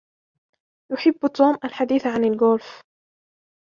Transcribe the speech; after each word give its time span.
يحب 0.91 1.19
توم 1.35 1.57
الحديث 1.65 2.07
عن 2.07 2.23
الجولف. 2.25 2.81